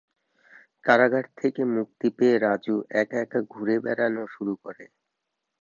[0.83, 4.85] কারাগার থেকে মুক্তি পেয়ে রাজু একা একা ঘুরে বেড়ানো শুরু করে।